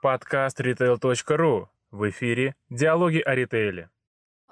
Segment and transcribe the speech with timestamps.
[0.00, 1.66] Подкаст retail.ru.
[1.90, 3.88] В эфире «Диалоги о ритейле».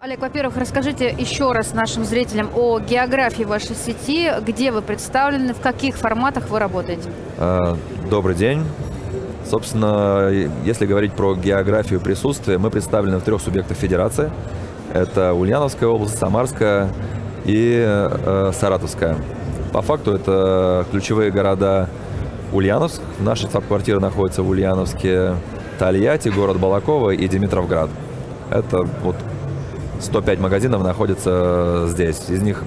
[0.01, 5.61] Олег, во-первых, расскажите еще раз нашим зрителям о географии вашей сети, где вы представлены, в
[5.61, 7.13] каких форматах вы работаете.
[7.39, 7.79] А,
[8.11, 8.65] добрый день.
[9.49, 10.31] Собственно,
[10.65, 14.33] если говорить про географию присутствия, мы представлены в трех субъектах федерации.
[14.93, 16.89] Это Ульяновская область, Самарская
[17.45, 19.17] и э, Саратовская.
[19.73, 21.89] По факту это ключевые города
[22.53, 23.01] Ульяновск.
[23.21, 25.35] Наша штаб-квартира находится в Ульяновске,
[25.79, 27.91] Тольятти, город Балакова и Димитровград.
[28.51, 29.17] Это вот
[30.01, 32.29] 105 магазинов находится здесь.
[32.29, 32.63] Из них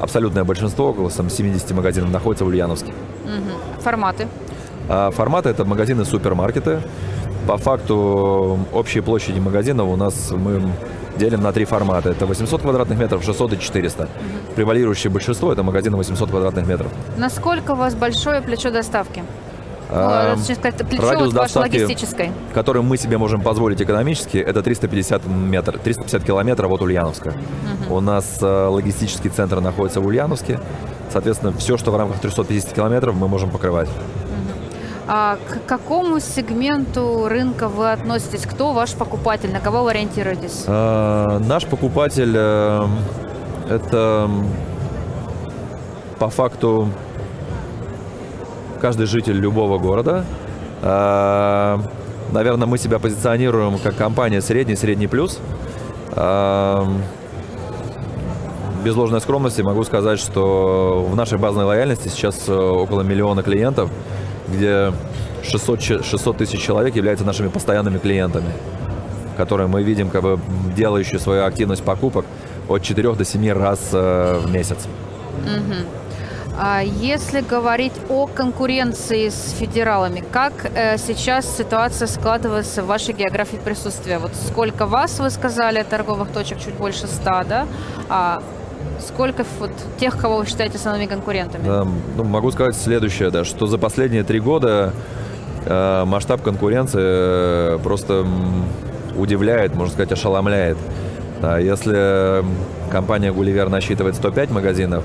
[0.00, 2.92] абсолютное большинство, около 70 магазинов, находится в Ульяновске.
[3.24, 3.82] Угу.
[3.82, 4.28] Форматы?
[4.88, 6.80] А форматы это магазины супермаркеты.
[7.46, 10.62] По факту общей площади магазинов у нас мы
[11.16, 12.10] делим на три формата.
[12.10, 14.02] Это 800 квадратных метров, 600 и 400.
[14.02, 14.10] Угу.
[14.54, 16.90] Превалирующее большинство это магазины 800 квадратных метров.
[17.16, 19.22] Насколько у вас большое плечо доставки?
[19.88, 22.32] А, ну, плечо радиус доставки, логистической.
[22.52, 27.34] который мы себе можем позволить экономически, это 350 метров, 350 километров от Ульяновска.
[27.88, 27.94] Угу.
[27.94, 30.58] У нас э, логистический центр находится в Ульяновске.
[31.12, 33.88] Соответственно, все, что в рамках 350 километров, мы можем покрывать.
[35.08, 38.44] А к какому сегменту рынка вы относитесь?
[38.44, 39.52] Кто ваш покупатель?
[39.52, 40.64] На кого вы ориентируетесь?
[40.66, 42.86] А, наш покупатель э,
[43.70, 44.28] это
[46.18, 46.88] по факту
[48.80, 50.24] каждый житель любого города.
[50.82, 51.80] А,
[52.32, 55.38] наверное, мы себя позиционируем как компания средний, средний плюс.
[56.16, 56.84] А,
[58.84, 63.88] без ложной скромности могу сказать, что в нашей базовой лояльности сейчас э, около миллиона клиентов–
[64.48, 64.92] где
[65.42, 68.50] 600, 600 тысяч человек являются нашими постоянными клиентами,
[69.36, 70.38] которые мы видим, как бы
[70.76, 72.24] делающие свою активность покупок
[72.68, 74.78] от 4 до 7 раз э, в месяц.
[75.44, 75.86] Угу.
[76.58, 83.58] А если говорить о конкуренции с федералами, как э, сейчас ситуация складывается в вашей географии
[83.62, 84.18] присутствия?
[84.18, 87.66] Вот сколько вас, вы сказали, торговых точек, чуть больше 100, да?
[88.08, 88.42] А
[89.00, 91.66] Сколько вот тех, кого вы считаете основными конкурентами?
[91.66, 91.86] Да,
[92.16, 94.92] ну, могу сказать следующее, да, что за последние три года
[95.64, 98.26] э, масштаб конкуренции э, просто
[99.16, 100.78] удивляет, можно сказать, ошеломляет.
[101.40, 102.44] Да, если
[102.90, 105.04] компания Гулливер насчитывает 105 магазинов,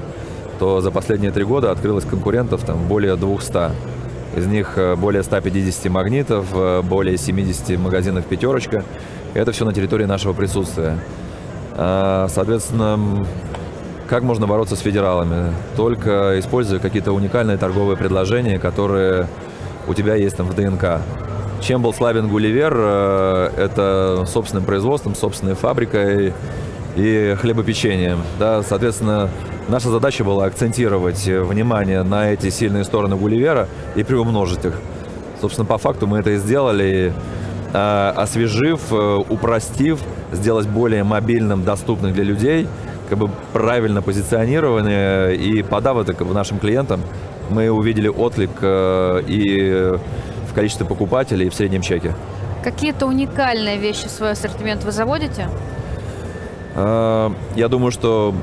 [0.59, 3.71] то за последние три года открылось конкурентов там более 200.
[4.37, 8.83] Из них э, более 150 магнитов, э, более 70 магазинов «Пятерочка».
[9.33, 10.97] Это все на территории нашего присутствия.
[11.73, 12.99] Соответственно,
[14.11, 15.53] как можно бороться с федералами?
[15.77, 19.29] Только используя какие-то уникальные торговые предложения, которые
[19.87, 20.99] у тебя есть там в ДНК.
[21.61, 22.73] Чем был славен Гулливер?
[22.75, 26.33] Э, это собственным производством, собственной фабрикой
[26.97, 28.19] и хлебопечением.
[28.37, 29.29] Да, соответственно,
[29.69, 34.73] наша задача была акцентировать внимание на эти сильные стороны Гулливера и приумножить их.
[35.39, 37.13] Собственно, по факту мы это и сделали,
[37.71, 40.01] э, освежив, э, упростив,
[40.33, 42.67] сделать более мобильным, доступным для людей–
[43.11, 47.01] как бы правильно позиционированы, и подав это как бы, нашим клиентам,
[47.49, 49.97] мы увидели отклик э, и
[50.49, 52.15] в количестве покупателей, и в среднем чеке.
[52.63, 55.49] Какие-то уникальные вещи в свой ассортимент вы заводите?
[56.73, 58.33] Э, я думаю, что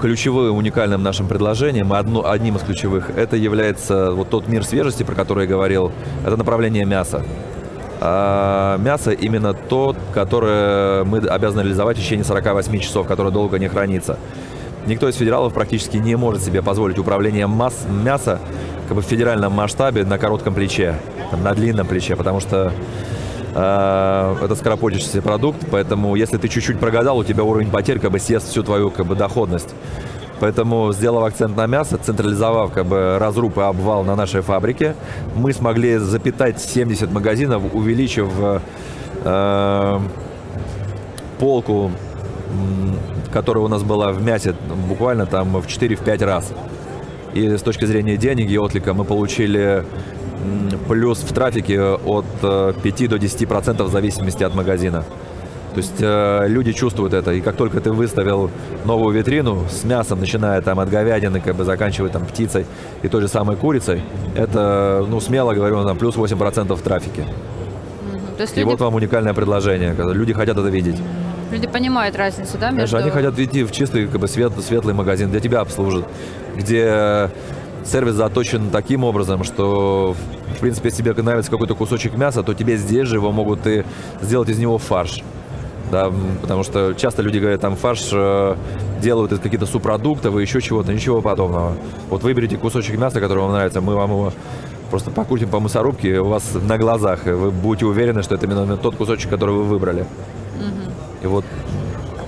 [0.00, 5.14] ключевым уникальным нашим предложением, одно, одним из ключевых, это является вот тот мир свежести, про
[5.14, 5.92] который я говорил,
[6.26, 7.22] это направление мяса.
[8.00, 13.68] А мясо именно то, которое мы обязаны реализовать в течение 48 часов, которое долго не
[13.68, 14.18] хранится.
[14.86, 18.38] Никто из федералов практически не может себе позволить управление масс мяса
[18.86, 20.94] как бы в федеральном масштабе на коротком плече,
[21.30, 22.72] там, на длинном плече, потому что
[23.54, 28.20] э, это скоропортящийся продукт, поэтому если ты чуть-чуть прогадал, у тебя уровень потерь как бы
[28.20, 29.74] съест всю твою как бы доходность.
[30.40, 34.94] Поэтому, сделав акцент на мясо, централизовав как бы разруб и обвал на нашей фабрике,
[35.34, 38.28] мы смогли запитать 70 магазинов, увеличив
[39.24, 40.00] э,
[41.38, 41.90] полку,
[43.32, 44.54] которая у нас была в мясе
[44.88, 46.52] буквально там в 4-5 раз.
[47.34, 49.84] И с точки зрения денег и отклика мы получили
[50.88, 55.04] плюс в трафике от 5 э, до 10% в зависимости от магазина.
[55.76, 57.32] То есть э, люди чувствуют это.
[57.32, 58.50] И как только ты выставил
[58.86, 62.64] новую витрину с мясом, начиная там от говядины, как бы заканчивая там птицей
[63.02, 64.00] и той же самой курицей,
[64.34, 67.24] это, ну, смело говорю, там плюс 8% в трафике.
[67.24, 68.36] Угу.
[68.38, 68.70] То есть и люди...
[68.70, 70.96] вот вам уникальное предложение, люди хотят это видеть.
[71.52, 72.96] Люди понимают разницу, да, между...
[72.96, 76.06] Конечно, они хотят идти в чистый, как бы, свет, светлый магазин, где тебя обслужат,
[76.56, 77.28] где
[77.84, 80.16] сервис заточен таким образом, что,
[80.56, 83.84] в принципе, если тебе нравится какой-то кусочек мяса, то тебе здесь же его могут и
[84.22, 85.22] сделать из него фарш
[85.90, 86.10] да,
[86.42, 88.56] потому что часто люди говорят, там фарш э,
[89.00, 91.74] делают из каких-то субпродуктов и еще чего-то, ничего подобного.
[92.10, 94.32] Вот выберите кусочек мяса, который вам нравится, мы вам его
[94.90, 98.76] Просто покрутим по мясорубке у вас на глазах, и вы будете уверены, что это именно
[98.76, 100.06] тот кусочек, который вы выбрали.
[101.22, 101.44] И вот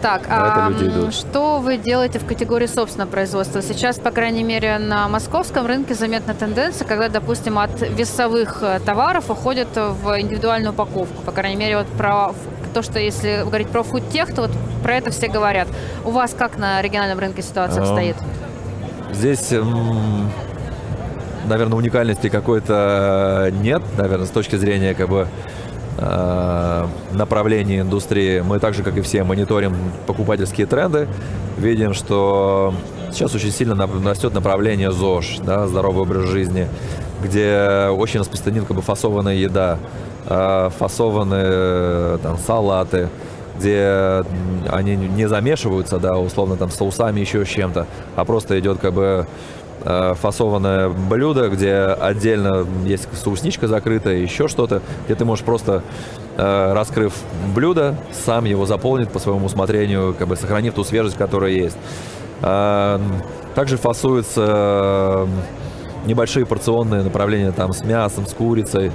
[0.03, 0.73] Так, а
[1.11, 3.63] что вы делаете в категории собственного производства?
[3.63, 9.31] Сейчас, по крайней мере, на московском рынке заметна тенденция, когда, допустим, от весовых э, товаров
[9.31, 11.23] уходят в индивидуальную упаковку.
[11.25, 12.33] По крайней мере, вот про
[12.79, 14.53] то, что если говорить про фудтех, то вот
[14.85, 15.67] про это все говорят.
[16.05, 18.15] У вас как на региональном рынке ситуация Ам, обстоит?
[19.13, 20.31] Здесь, м,
[21.49, 25.27] наверное, уникальности какой-то нет, наверное, с точки зрения как бы
[25.99, 28.43] э, направления индустрии.
[28.43, 29.75] Мы так же, как и все, мониторим
[30.07, 31.09] покупательские тренды.
[31.57, 32.73] Видим, что
[33.11, 36.69] сейчас очень сильно растет направление ЗОЖ, да, здоровый образ жизни,
[37.25, 39.79] где очень распространена как бы фасованная еда,
[40.27, 43.09] э, фасованные э, там, салаты,
[43.59, 44.25] где
[44.69, 49.27] они не замешиваются, да, условно там соусами, еще с чем-то, а просто идет как бы
[49.85, 55.83] э, фасованное блюдо, где отдельно есть соусничка закрытая, еще что-то, где ты можешь просто,
[56.37, 57.15] раскрыв
[57.53, 61.77] блюдо, сам его заполнить по своему усмотрению, как бы сохранив ту свежесть, которая есть.
[62.41, 65.27] Также фасуются
[66.07, 68.93] небольшие порционные направления там с мясом, с курицей,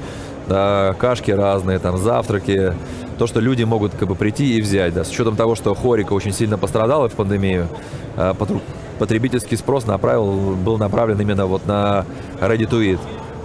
[0.47, 2.73] да, кашки разные, там завтраки,
[3.17, 6.13] то, что люди могут как бы прийти и взять, да, с учетом того, что Хорика
[6.13, 7.67] очень сильно пострадала в пандемию,
[8.15, 8.61] потру-
[8.99, 12.05] потребительский спрос направил, был направлен именно вот на
[12.41, 12.99] ready to eat,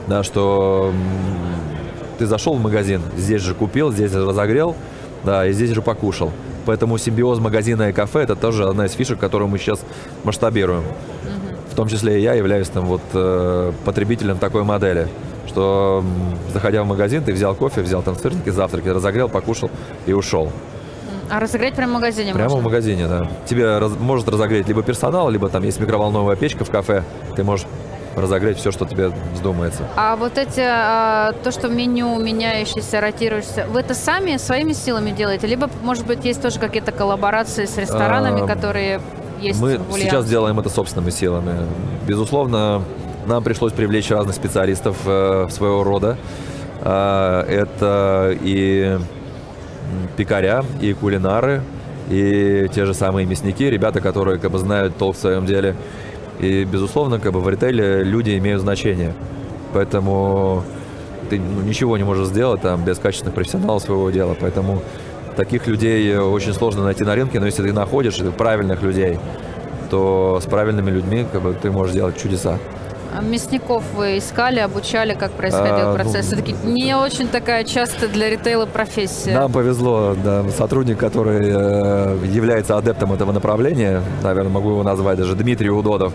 [0.07, 0.93] да, что
[2.19, 4.75] ты зашел в магазин, здесь же купил, здесь же разогрел,
[5.25, 6.33] да, и здесь же покушал.
[6.67, 9.81] Поэтому симбиоз магазина и кафе это тоже одна из фишек, которую мы сейчас
[10.25, 10.83] масштабируем.
[11.71, 15.07] В том числе и я являюсь там вот э, потребителем такой модели,
[15.49, 16.05] что
[16.53, 19.71] заходя в магазин, ты взял кофе, взял там сырники, завтраки, разогрел, покушал
[20.07, 20.51] и ушел.
[21.31, 22.61] А разогреть прямо в магазине Прямо можно?
[22.61, 23.29] в магазине, да.
[23.47, 27.03] Тебе раз- может разогреть либо персонал, либо там есть микроволновая печка в кафе,
[27.37, 27.67] ты можешь
[28.17, 29.83] разогреть все, что тебе вздумается.
[29.95, 35.47] А вот эти, а, то, что меню меняющееся, ротируешься, вы это сами своими силами делаете?
[35.47, 39.01] Либо, может быть, есть тоже какие-то коллаборации с ресторанами, А, которые
[39.41, 41.53] есть Мы сейчас делаем это собственными силами.
[42.07, 42.83] Безусловно,
[43.29, 46.17] нам пришлось привлечь разных специалистов э, своего рода.
[46.81, 48.99] А, Это и
[50.17, 51.63] пекаря, и кулинары,
[52.09, 55.77] и те же самые мясники, ребята, которые как бы знают толк в своем деле.
[56.41, 59.13] И, безусловно, как бы в ритейле люди имеют значение.
[59.75, 60.65] Поэтому
[61.29, 64.37] ты ну, ничего не можешь сделать там без качественных профессионалов своего дела.
[64.41, 64.83] Поэтому
[65.37, 69.19] таких людей э, очень сложно найти на рынке, но если ты находишь правильных людей,
[69.91, 72.59] то с правильными людьми как бы, ты можешь делать чудеса.
[73.17, 76.31] А Мясников вы искали, обучали, как происходил А, процесс?
[76.31, 79.33] ну, Все-таки не очень такая частая для ритейла профессия.
[79.33, 85.35] Нам повезло, да, сотрудник, который э, является адептом этого направления, наверное, могу его назвать даже
[85.35, 86.13] Дмитрий Удодов,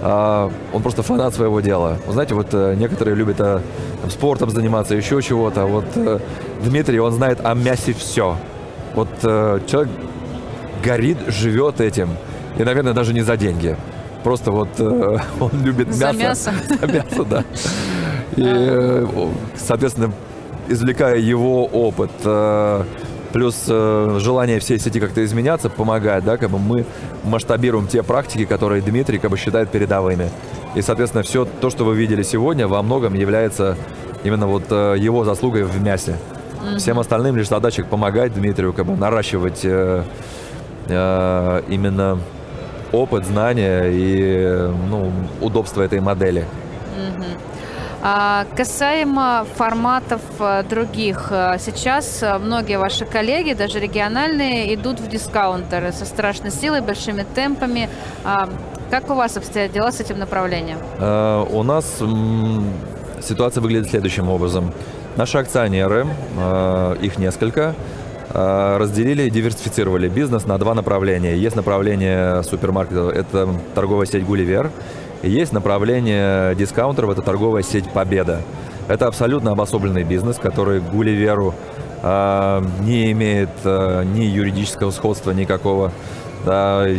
[0.00, 1.98] а, он просто фанат своего дела.
[2.06, 3.60] Вы знаете, вот э, некоторые любят э,
[4.00, 5.66] там, спортом заниматься, еще чего-то.
[5.66, 6.20] Вот э,
[6.62, 8.36] Дмитрий, он знает о мясе все.
[8.94, 9.90] Вот э, человек
[10.84, 12.10] горит, живет этим.
[12.58, 13.76] И, наверное, даже не за деньги.
[14.24, 16.50] Просто вот э, он любит За мясо.
[16.50, 16.52] мясо.
[16.80, 17.44] За мясо, да.
[18.36, 20.12] И, э, о, соответственно,
[20.68, 22.84] извлекая его опыт, э,
[23.32, 26.84] плюс э, желание всей сети как-то изменяться, помогает, да, как бы мы
[27.24, 30.30] масштабируем те практики, которые Дмитрий как бы считает передовыми.
[30.74, 33.76] И, соответственно, все то, что вы видели сегодня, во многом является
[34.24, 36.16] именно вот э, его заслугой в мясе.
[36.76, 40.02] Всем остальным лишь задача помогать Дмитрию как бы наращивать э,
[40.88, 42.18] э, именно
[42.92, 46.46] опыт, знания и ну, удобство этой модели.
[48.00, 55.08] А, касаемо форматов э, других, э, сейчас э, многие ваши коллеги, даже региональные, идут в
[55.08, 57.90] дискаунтеры со страшной силой, большими темпами.
[58.24, 58.48] А,
[58.90, 60.78] как у вас обстоят дела с этим направлением?
[61.50, 62.00] У нас
[63.20, 64.72] ситуация выглядит следующим образом.
[65.16, 66.06] Наши акционеры,
[67.02, 67.74] их несколько,
[68.32, 71.36] разделили и диверсифицировали бизнес на два направления.
[71.36, 74.70] Есть направление супермаркета, это торговая сеть «Гулливер»,
[75.22, 78.42] и есть направление дискаунтеров, это торговая сеть «Победа».
[78.86, 81.54] Это абсолютно обособленный бизнес, который «Гулливеру»
[82.02, 85.92] э, не имеет э, ни юридического сходства никакого.
[86.46, 86.98] Да, е-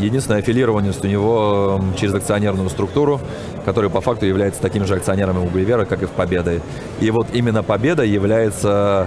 [0.00, 3.20] единственная аффилированность у него через акционерную структуру,
[3.64, 6.62] которая по факту является таким же акционером у Гулливера, как и в Победы.
[7.00, 9.06] И вот именно Победа является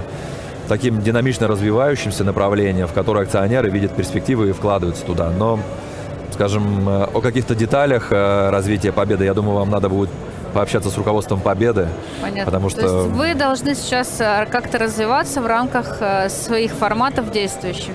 [0.67, 5.29] таким динамично развивающимся направлением, в которое акционеры видят перспективы и вкладываются туда.
[5.29, 5.59] Но,
[6.31, 10.09] скажем, э, о каких-то деталях э, развития Победы, я думаю, вам надо будет
[10.53, 11.87] пообщаться с руководством Победы.
[12.21, 12.45] Понятно.
[12.45, 15.97] Потому То что- есть вы должны сейчас э, как-то развиваться в рамках
[16.29, 17.93] своих форматов действующих.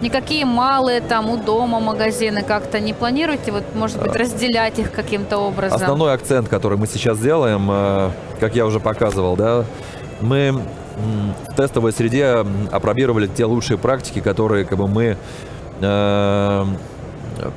[0.00, 3.52] Никакие малые там у дома магазины как-то не планируете?
[3.52, 5.76] Вот, может быть, разделять их каким-то образом?
[5.76, 9.64] Основной акцент, который мы сейчас делаем, как я уже показывал, да,
[10.20, 10.60] мы
[10.96, 15.16] в тестовой среде опробировали те лучшие практики, которые как бы мы
[15.80, 16.64] э,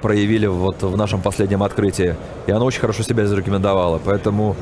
[0.01, 2.15] проявили вот в нашем последнем открытии.
[2.48, 4.00] И оно очень хорошо себя зарекомендовало.
[4.04, 4.56] Поэтому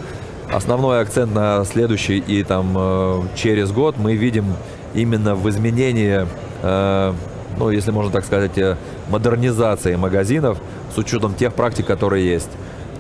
[0.52, 4.46] основной акцент на следующий и там э, через год мы видим
[4.94, 6.28] именно в изменении,
[6.62, 7.14] э,
[7.58, 8.78] ну, если можно так сказать, э,
[9.10, 10.60] модернизации магазинов
[10.94, 12.50] с учетом тех практик, которые есть.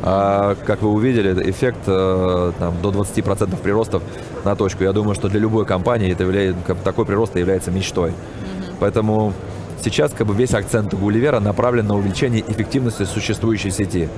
[0.05, 4.03] А, как вы увидели, эффект там, до 20% приростов
[4.43, 4.83] на точку.
[4.83, 8.09] Я думаю, что для любой компании это является, такой прирост является мечтой.
[8.09, 8.75] Mm-hmm.
[8.81, 9.33] Поэтому
[9.81, 14.09] сейчас как бы весь акцент Гулливера направлен на увеличение эффективности существующей сети.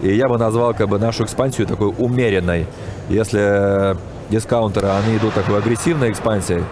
[0.00, 2.66] И я бы назвал как бы нашу экспансию такой умеренной.
[3.08, 3.96] Если
[4.30, 6.62] дискаунтеры, они идут такой агрессивной экспансией,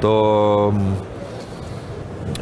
[0.00, 0.72] то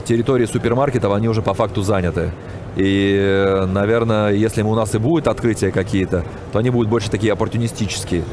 [0.05, 2.33] территории супермаркетов, они уже по факту заняты.
[2.77, 8.25] И, наверное, если у нас и будет открытия какие-то, то они будут больше такие оппортунистические.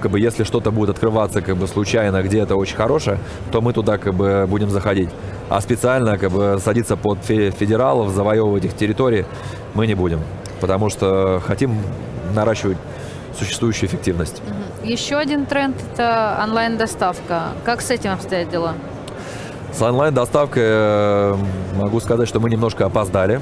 [0.00, 3.18] Как бы если что-то будет открываться как бы случайно, где это очень хорошее,
[3.52, 5.10] то мы туда как бы будем заходить.
[5.50, 9.26] А специально как бы садиться под федералов, завоевывать их территории
[9.74, 10.20] мы не будем
[10.60, 11.76] потому что хотим
[12.34, 12.78] наращивать
[13.38, 14.42] существующую эффективность.
[14.84, 17.48] Еще один тренд– это онлайн-доставка.
[17.64, 18.74] Как с этим обстоят дела?
[19.72, 21.36] С онлайн-доставкой э,
[21.76, 23.40] могу сказать, что мы немножко опоздали.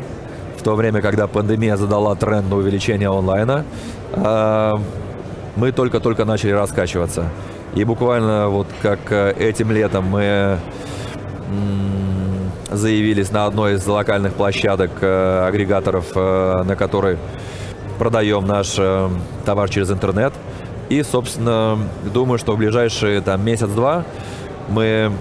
[0.66, 3.64] То время, когда пандемия задала тренд на увеличение онлайна,
[4.14, 4.72] э,
[5.54, 7.28] мы только-только начали раскачиваться.
[7.76, 10.58] И буквально вот как э, этим летом мы
[12.68, 17.18] заявились на одной из локальных площадок э, агрегаторов, э, на которой
[18.00, 18.74] продаем наш
[19.44, 20.32] товар через интернет.
[20.88, 21.78] И, собственно,
[22.12, 24.04] думаю, что в ближайшие там месяц-два
[24.68, 25.12] мы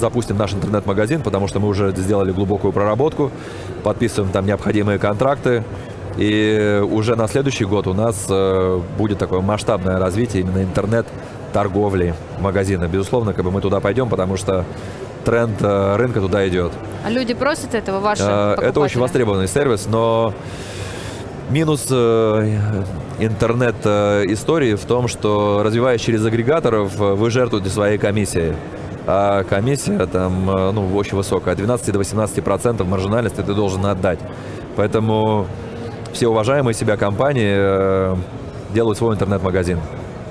[0.00, 3.30] запустим наш интернет-магазин, потому что мы уже сделали глубокую проработку,
[3.82, 5.62] подписываем там необходимые контракты,
[6.16, 8.28] и уже на следующий год у нас
[8.98, 12.88] будет такое масштабное развитие именно интернет-торговли магазина.
[12.88, 14.64] Безусловно, как бы мы туда пойдем, потому что
[15.24, 16.72] тренд э, рынка туда идет.
[17.04, 20.34] А люди просят этого, ваши э, Это очень востребованный сервис, но
[21.50, 22.58] минус э,
[23.18, 28.54] интернет-истории в том, что развиваясь через агрегаторов, вы жертвуете своей комиссией.
[29.06, 34.20] А комиссия там ну, очень высокая, от 12 до 18 процентов маржинальности ты должен отдать.
[34.76, 35.46] Поэтому
[36.12, 38.16] все уважаемые себя компании
[38.72, 39.78] делают свой интернет-магазин.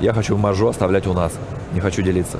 [0.01, 1.33] Я хочу маржу оставлять у нас,
[1.73, 2.37] не хочу делиться.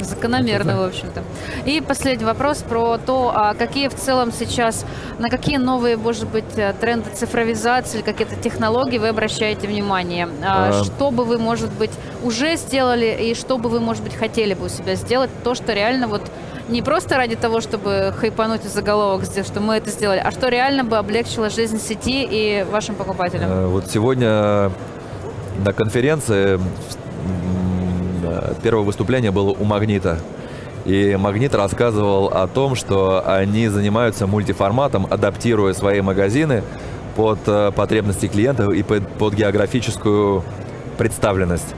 [0.00, 1.22] Закономерно, в общем-то.
[1.64, 4.84] И последний вопрос про то, а какие в целом сейчас,
[5.18, 10.28] на какие новые, может быть, э, тренды цифровизации или какие-то технологии вы обращаете внимание?
[10.44, 10.84] А, а...
[10.84, 11.92] Что бы вы, может быть,
[12.24, 15.30] уже сделали и что бы вы, может быть, хотели бы у себя сделать?
[15.44, 16.22] То, что реально вот
[16.68, 20.82] не просто ради того, чтобы хайпануть заголовок здесь, что мы это сделали, а что реально
[20.84, 23.50] бы облегчило жизнь сети и вашим покупателям?
[23.50, 24.70] Э, вот сегодня
[25.64, 26.58] на конференции
[28.62, 30.18] первое выступление было у «Магнита».
[30.84, 36.62] И «Магнит» рассказывал о том, что они занимаются мультиформатом, адаптируя свои магазины
[37.16, 40.42] под э, потребности клиентов и под, под географическую
[40.98, 41.74] представленность.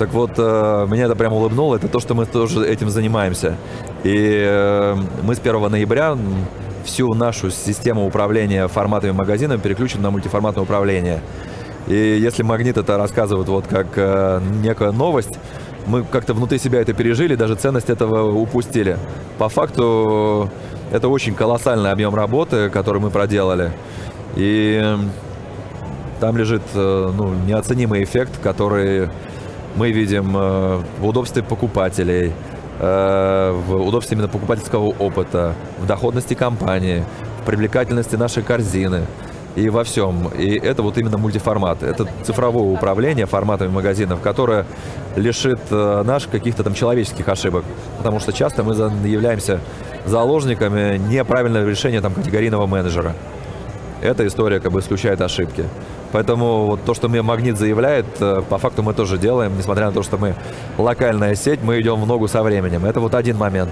[0.00, 3.58] Так вот, э, меня это прямо улыбнуло, это то, что мы тоже этим занимаемся.
[4.02, 6.16] И э, мы с 1 ноября
[6.86, 11.20] всю нашу систему управления форматами магазина переключим на мультиформатное управление.
[11.86, 15.38] И если Магнит это рассказывает вот как э, некая новость,
[15.86, 18.96] мы как-то внутри себя это пережили, даже ценность этого упустили.
[19.36, 20.48] По факту
[20.92, 23.70] это очень колоссальный объем работы, который мы проделали.
[24.34, 24.82] И
[26.20, 29.10] там лежит ну, неоценимый эффект, который
[29.76, 32.32] мы видим э, в удобстве покупателей,
[32.78, 37.04] э, в удобстве именно покупательского опыта, в доходности компании,
[37.42, 39.02] в привлекательности нашей корзины
[39.56, 40.28] и во всем.
[40.28, 41.82] И это вот именно мультиформат.
[41.82, 44.66] Это цифровое управление форматами магазинов, которое
[45.16, 47.64] лишит э, наш каких-то там человеческих ошибок.
[47.98, 48.74] Потому что часто мы
[49.06, 49.60] являемся
[50.06, 53.14] заложниками неправильного решения там категорийного менеджера.
[54.00, 55.64] Эта история как бы исключает ошибки.
[56.12, 59.92] Поэтому вот то, что мне Магнит заявляет, э, по факту мы тоже делаем, несмотря на
[59.92, 60.34] то, что мы
[60.76, 62.84] локальная сеть, мы идем в ногу со временем.
[62.84, 63.70] Это вот один момент.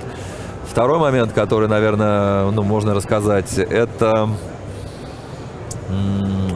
[0.71, 4.29] Второй момент, который, наверное, ну, можно рассказать, это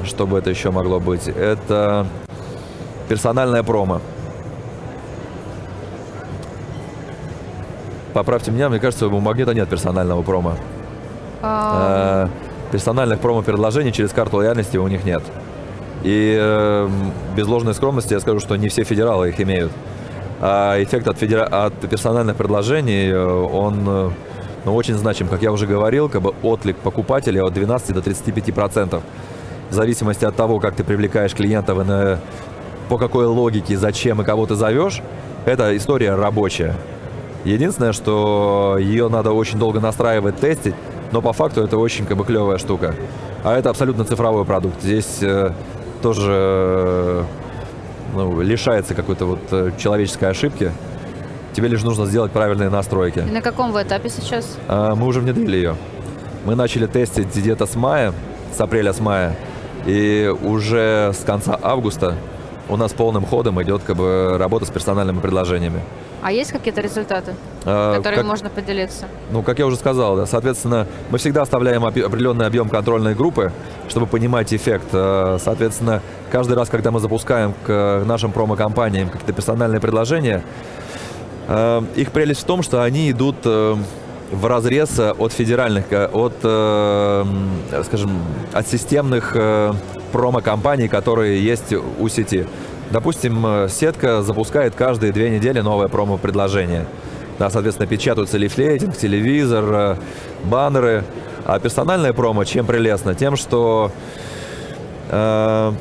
[0.04, 1.26] что бы это еще могло быть?
[1.28, 2.06] Это
[3.08, 4.00] персональная промо.
[8.12, 10.56] Поправьте меня, мне кажется, у Магнита нет персонального промо.
[11.42, 12.28] Э,
[12.70, 15.22] персональных промо-предложений через карту лояльности у них нет.
[16.02, 16.88] И э,
[17.36, 19.72] без ложной скромности я скажу, что не все федералы их имеют.
[20.40, 21.44] А эффект от, федера...
[21.44, 24.12] от персональных предложений, э, он
[24.64, 25.28] но очень значим.
[25.28, 29.02] Как я уже говорил, как бы отклик покупателей от 12 до 35 процентов.
[29.70, 32.18] В зависимости от того, как ты привлекаешь клиентов и на,
[32.88, 35.02] по какой логике, зачем и кого ты зовешь,
[35.46, 36.76] эта история рабочая.
[37.44, 40.74] Единственное, что ее надо очень долго настраивать, тестить,
[41.10, 42.94] но по факту это очень как бы клевая штука.
[43.42, 44.80] А это абсолютно цифровой продукт.
[44.82, 45.52] Здесь э,
[46.02, 47.24] тоже э,
[48.14, 50.72] ну, лишается какой-то вот э, человеческой ошибки.
[51.54, 53.20] Тебе лишь нужно сделать правильные настройки.
[53.20, 54.58] И на каком вы этапе сейчас?
[54.68, 55.76] А, мы уже внедрили ее.
[56.44, 58.12] Мы начали тестить где-то с мая,
[58.56, 59.36] с апреля, с мая.
[59.86, 62.16] И уже с конца августа
[62.68, 65.80] у нас полным ходом идет как бы работа с персональными предложениями.
[66.22, 69.06] А есть какие-то результаты, А, которыми как- можно поделиться?
[69.32, 73.50] Ну, как я уже сказал, да, соответственно, мы всегда оставляем определенный объем контрольной группы,
[73.88, 74.86] чтобы понимать эффект.
[74.92, 76.00] Э, Соответственно,
[76.30, 80.44] каждый раз, когда мы запускаем к нашим промо-компаниям какие-то персональные предложения,
[81.48, 83.74] э, их прелесть в том, что они идут э,
[84.30, 86.34] в разрез от федеральных, от,
[87.84, 88.10] скажем,
[88.54, 89.36] от системных
[90.10, 92.46] промо-компаний, которые есть у сети.
[92.92, 96.84] Допустим, э, сетка запускает каждые две недели новое промо-предложение.
[97.38, 99.96] Да, соответственно, печатаются лифлейтинг, телевизор, э,
[100.44, 101.02] баннеры.
[101.46, 103.14] А персональная промо чем прелестно?
[103.14, 103.90] Тем, что
[105.08, 105.72] э,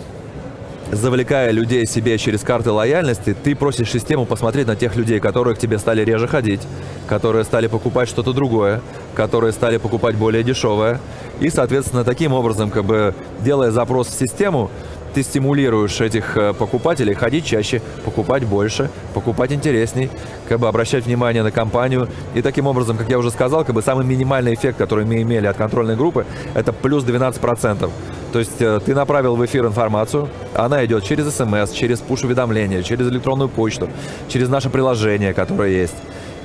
[0.92, 5.60] завлекая людей себе через карты лояльности, ты просишь систему посмотреть на тех людей, которые к
[5.60, 6.62] тебе стали реже ходить,
[7.08, 8.80] которые стали покупать что-то другое,
[9.16, 11.02] которые стали покупать более дешевое.
[11.42, 14.72] И, соответственно, таким образом, как бы делая запрос в систему,
[15.14, 20.10] ты стимулируешь этих э, покупателей ходить чаще, покупать больше, покупать интересней,
[20.48, 22.08] как бы обращать внимание на компанию.
[22.34, 25.46] И таким образом, как я уже сказал, как бы самый минимальный эффект, который мы имели
[25.48, 27.90] от контрольной группы, это плюс 12%.
[28.32, 33.08] То есть э, ты направил в эфир информацию, она идет через смс, через пуш-уведомления, через
[33.10, 33.90] электронную почту,
[34.30, 35.96] через наше приложение, которое есть.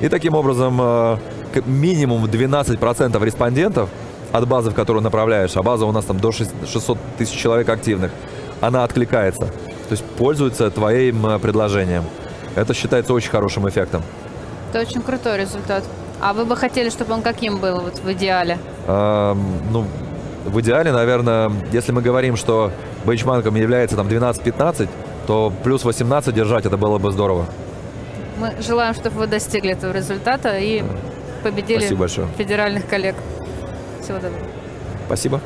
[0.01, 1.17] И таким образом э,
[1.65, 3.89] минимум 12% респондентов
[4.33, 7.69] от базы, в которую направляешь, а база у нас там до 6 600 тысяч человек
[7.69, 8.11] активных,
[8.61, 9.47] она откликается.
[9.47, 12.05] То есть пользуется твоим э, предложением.
[12.55, 14.03] Это считается очень хорошим эффектом.
[14.71, 15.85] Это очень крутой результат.
[16.21, 18.59] А вы бы хотели, чтобы он каким был вот в идеале?
[18.87, 19.85] Эм, ну,
[20.47, 22.73] в идеале, наверное, если мы говорим, что
[23.05, 24.89] бенчмарком является там 12-15,
[25.27, 27.47] то плюс 18 держать это было бы здорово.
[28.39, 30.83] Мы желаем, чтобы вы достигли этого результата и
[31.43, 32.29] победили Спасибо большое.
[32.37, 33.17] федеральных коллег.
[34.03, 34.47] Всего доброго.
[35.07, 35.41] Спасибо.